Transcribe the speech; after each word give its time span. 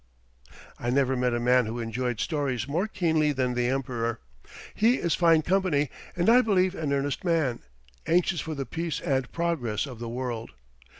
I 0.79 0.89
never 0.89 1.15
met 1.15 1.35
a 1.35 1.39
man 1.39 1.67
who 1.67 1.77
enjoyed 1.79 2.19
stories 2.19 2.67
more 2.67 2.87
keenly 2.87 3.33
than 3.33 3.53
the 3.53 3.67
Emperor. 3.67 4.19
He 4.73 4.95
is 4.95 5.13
fine 5.13 5.43
company, 5.43 5.91
and 6.15 6.27
I 6.27 6.41
believe 6.41 6.73
an 6.73 6.91
earnest 6.91 7.23
man, 7.23 7.59
anxious 8.07 8.41
for 8.41 8.55
the 8.55 8.65
peace 8.65 8.99
and 8.99 9.31
progress 9.31 9.85
of 9.85 9.99
the 9.99 10.09
world. 10.09 10.53